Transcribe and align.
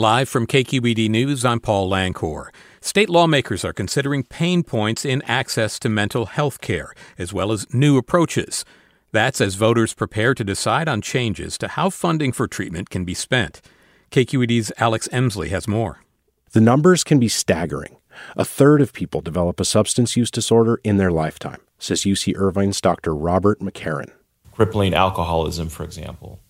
Live 0.00 0.30
from 0.30 0.46
KQED 0.46 1.10
News, 1.10 1.44
I'm 1.44 1.60
Paul 1.60 1.90
Lancor. 1.90 2.48
State 2.80 3.10
lawmakers 3.10 3.66
are 3.66 3.74
considering 3.74 4.22
pain 4.22 4.62
points 4.62 5.04
in 5.04 5.20
access 5.26 5.78
to 5.78 5.90
mental 5.90 6.24
health 6.24 6.62
care, 6.62 6.94
as 7.18 7.34
well 7.34 7.52
as 7.52 7.66
new 7.74 7.98
approaches. 7.98 8.64
That's 9.12 9.42
as 9.42 9.56
voters 9.56 9.92
prepare 9.92 10.32
to 10.32 10.42
decide 10.42 10.88
on 10.88 11.02
changes 11.02 11.58
to 11.58 11.68
how 11.68 11.90
funding 11.90 12.32
for 12.32 12.48
treatment 12.48 12.88
can 12.88 13.04
be 13.04 13.12
spent. 13.12 13.60
KQED's 14.10 14.72
Alex 14.78 15.06
Emslie 15.12 15.50
has 15.50 15.68
more. 15.68 16.00
The 16.52 16.62
numbers 16.62 17.04
can 17.04 17.18
be 17.18 17.28
staggering. 17.28 17.98
A 18.38 18.44
third 18.46 18.80
of 18.80 18.94
people 18.94 19.20
develop 19.20 19.60
a 19.60 19.66
substance 19.66 20.16
use 20.16 20.30
disorder 20.30 20.80
in 20.82 20.96
their 20.96 21.12
lifetime, 21.12 21.60
says 21.78 22.04
UC 22.04 22.34
Irvine's 22.36 22.80
Dr. 22.80 23.14
Robert 23.14 23.60
McCarron. 23.60 24.12
Crippling 24.52 24.94
alcoholism, 24.94 25.68
for 25.68 25.84
example, 25.84 26.40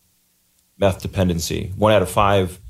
meth 0.79 1.03
dependency. 1.03 1.73
One 1.77 1.93
out 1.93 2.03
of 2.03 2.09
five 2.09 2.61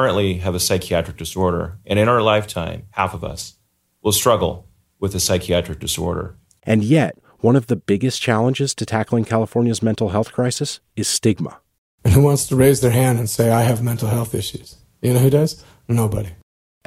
currently 0.00 0.38
have 0.38 0.54
a 0.54 0.60
psychiatric 0.60 1.18
disorder. 1.18 1.78
And 1.84 1.98
in 1.98 2.08
our 2.08 2.22
lifetime, 2.22 2.84
half 2.92 3.12
of 3.12 3.22
us 3.22 3.58
will 4.02 4.12
struggle 4.12 4.66
with 4.98 5.14
a 5.14 5.20
psychiatric 5.20 5.78
disorder. 5.78 6.36
And 6.62 6.82
yet, 6.82 7.18
one 7.40 7.54
of 7.54 7.66
the 7.66 7.76
biggest 7.76 8.22
challenges 8.22 8.74
to 8.76 8.86
tackling 8.86 9.26
California's 9.26 9.82
mental 9.82 10.08
health 10.08 10.32
crisis 10.32 10.80
is 10.96 11.06
stigma. 11.06 11.60
And 12.02 12.14
who 12.14 12.22
wants 12.22 12.46
to 12.46 12.56
raise 12.56 12.80
their 12.80 12.92
hand 12.92 13.18
and 13.18 13.28
say, 13.28 13.50
I 13.50 13.60
have 13.64 13.82
mental 13.82 14.08
health 14.08 14.34
issues? 14.34 14.76
You 15.02 15.12
know 15.12 15.18
who 15.18 15.28
does? 15.28 15.62
Nobody. 15.86 16.30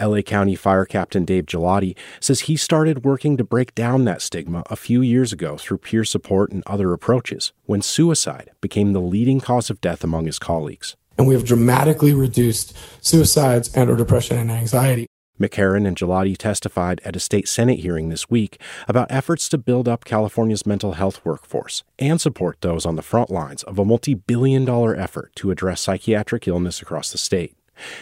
LA 0.02 0.24
County 0.24 0.56
Fire 0.56 0.86
Captain 0.86 1.24
Dave 1.24 1.46
Gelati 1.46 1.96
says 2.20 2.42
he 2.42 2.56
started 2.56 3.06
working 3.06 3.38
to 3.38 3.44
break 3.44 3.76
down 3.76 4.06
that 4.06 4.24
stigma 4.24 4.64
a 4.72 4.76
few 4.76 5.04
years 5.04 5.32
ago 5.32 5.56
through 5.56 5.78
peer 5.78 6.04
support 6.04 6.52
and 6.52 6.64
other 6.66 6.94
approaches 6.94 7.54
when 7.66 7.84
suicide 7.84 8.50
became 8.60 8.94
the 8.94 9.00
leading 9.00 9.40
cause 9.40 9.70
of 9.70 9.82
death 9.82 10.04
among 10.04 10.26
his 10.26 10.40
colleagues. 10.40 10.96
And 11.24 11.30
we 11.30 11.36
have 11.36 11.46
dramatically 11.46 12.14
reduced 12.14 12.76
suicides 13.00 13.74
and 13.74 13.90
or 13.90 13.96
depression 13.96 14.38
and 14.38 14.52
anxiety. 14.52 15.08
McCarron 15.40 15.88
and 15.88 15.96
Gelati 15.96 16.38
testified 16.38 17.00
at 17.06 17.16
a 17.16 17.20
state 17.22 17.48
Senate 17.48 17.80
hearing 17.80 18.10
this 18.10 18.30
week 18.30 18.60
about 18.90 19.10
efforts 19.10 19.48
to 19.48 19.58
build 19.58 19.88
up 19.88 20.04
California's 20.04 20.66
mental 20.66 20.96
health 20.96 21.24
workforce 21.24 21.86
and 21.98 22.20
support 22.20 22.58
those 22.60 22.86
on 22.86 22.98
the 22.98 23.02
front 23.02 23.30
lines 23.30 23.64
of 23.64 23.80
a 23.80 23.86
multi 23.86 24.16
billion 24.16 24.66
dollar 24.66 24.94
effort 24.98 25.34
to 25.38 25.50
address 25.50 25.80
psychiatric 25.80 26.46
illness 26.46 26.82
across 26.82 27.14
the 27.14 27.18
state. 27.18 27.56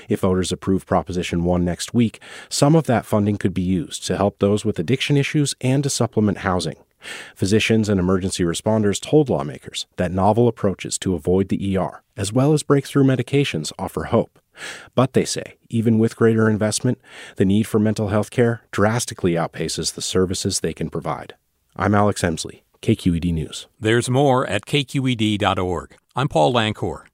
If 0.09 0.21
voters 0.21 0.51
approve 0.51 0.87
Proposition 0.87 1.43
1 1.43 1.63
next 1.63 1.93
week, 1.93 2.19
some 2.49 2.75
of 2.75 2.87
that 2.87 3.05
funding 3.05 3.37
could 3.37 3.53
be 3.53 3.61
used 3.61 4.03
to 4.07 4.17
help 4.17 4.39
those 4.39 4.65
with 4.65 4.79
addiction 4.79 5.15
issues 5.15 5.53
and 5.61 5.83
to 5.83 5.91
supplement 5.91 6.39
housing. 6.39 6.77
Physicians 7.35 7.89
and 7.89 7.99
emergency 7.99 8.43
responders 8.43 8.99
told 8.99 9.29
lawmakers 9.29 9.87
that 9.97 10.11
novel 10.11 10.47
approaches 10.47 10.97
to 10.99 11.15
avoid 11.15 11.49
the 11.49 11.77
ER, 11.77 12.03
as 12.17 12.33
well 12.33 12.53
as 12.53 12.63
breakthrough 12.63 13.03
medications, 13.03 13.71
offer 13.79 14.05
hope. 14.05 14.39
But 14.95 15.13
they 15.13 15.25
say, 15.25 15.57
even 15.69 15.99
with 15.99 16.15
greater 16.15 16.49
investment, 16.49 16.99
the 17.37 17.45
need 17.45 17.67
for 17.67 17.79
mental 17.79 18.09
health 18.09 18.31
care 18.31 18.61
drastically 18.71 19.33
outpaces 19.33 19.93
the 19.93 20.01
services 20.01 20.59
they 20.59 20.73
can 20.73 20.89
provide. 20.89 21.35
I'm 21.75 21.95
Alex 21.95 22.23
Emslie, 22.23 22.63
KQED 22.81 23.33
News. 23.33 23.67
There's 23.79 24.09
more 24.09 24.45
at 24.47 24.65
kqed.org. 24.65 25.95
I'm 26.15 26.27
Paul 26.27 26.53
Lancor. 26.53 27.05